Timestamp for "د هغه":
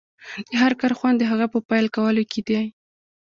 1.19-1.45